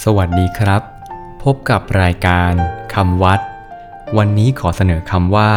[0.00, 0.82] สวัสดีครับ
[1.42, 2.52] พบกับรายการ
[2.94, 3.40] คำวัด
[4.16, 5.52] วันนี้ขอเสนอคำว่า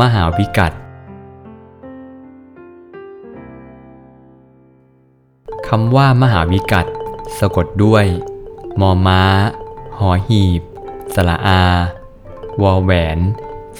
[0.00, 0.72] มหาวิกัต
[5.68, 6.86] คำว่ามหาวิกัต
[7.38, 8.06] สะกดด้วย
[8.80, 9.22] มอม้า
[9.98, 10.62] หอหีบ
[11.14, 11.62] สระอา
[12.62, 13.18] วอแหวน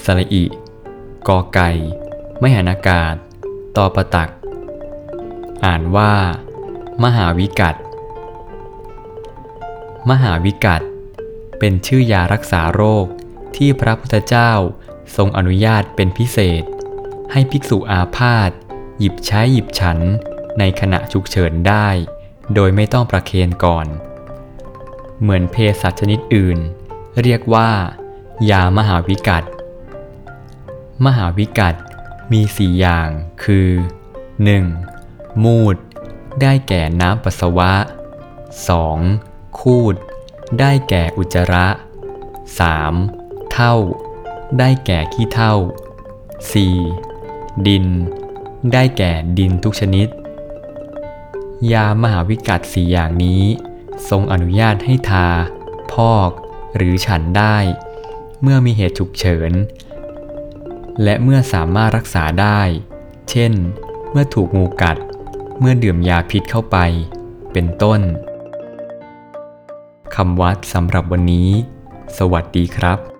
[0.03, 0.45] สระอิ
[1.27, 1.69] กอไก่
[2.39, 3.13] ไม่หันอากาศ
[3.77, 4.29] ตอประตัก
[5.65, 6.13] อ่านว่า
[7.03, 7.75] มหาวิกัต
[10.09, 10.81] มหาวิกัต
[11.59, 13.05] เป็นชื่อยารักษาโรค
[13.55, 14.51] ที่พระพุทธเจ้า
[15.15, 16.63] ทรงอนุญาตเป็นพิเศษ
[17.31, 18.51] ให้ภิกษุอาพาธ
[18.99, 19.99] หยิบใช้หยิบฉัน
[20.59, 21.87] ในขณะฉุกเฉินได้
[22.53, 23.87] โดยไม่ต้องประเคนก่อน
[25.21, 26.59] เหมือนเภสัชชนิดอื่น
[27.21, 27.69] เรียกว่า
[28.49, 29.43] ยามหาวิกัต
[31.05, 31.75] มหาวิกัต
[32.31, 33.09] มีสี่อย่าง
[33.43, 33.69] คือ
[34.57, 35.43] 1.
[35.43, 35.75] มูด
[36.41, 37.73] ได้แก่น้ำปัสสาวะ
[38.57, 39.36] 2.
[39.59, 39.95] คูด
[40.59, 41.67] ได้แก่อุจจาระ
[42.79, 43.51] 3.
[43.51, 43.75] เท่า
[44.59, 45.55] ได้แก่ขี้เท่า
[46.85, 47.67] 4.
[47.67, 47.85] ดิน
[48.73, 50.07] ได้แก่ดินทุกชนิด
[51.71, 53.43] ยามหาวิกัตสี่อย่างนี้
[54.09, 55.27] ทรงอนุญาตให้ทา
[55.93, 56.29] พอก
[56.75, 57.57] หรือฉันได้
[58.41, 59.51] เมื่อมีเหตุฉุกเฉิน
[61.03, 62.61] และเมื่อสามารถรักษาได้
[63.29, 63.53] เช่น
[64.11, 64.97] เมื่อถูกงูกัด
[65.59, 66.77] เมื่อดื่มยาพิษเข้าไป
[67.53, 68.01] เป็นต้น
[70.21, 71.49] คำวัดสำหรับวันนี้
[72.17, 73.16] สวัสดีครับ